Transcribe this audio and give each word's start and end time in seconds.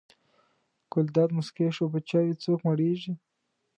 ګلداد 0.93 1.29
موسکی 1.37 1.67
شو: 1.75 1.85
په 1.93 1.99
چایو 2.09 2.39
څوک 2.43 2.59
مړېږي. 2.67 3.13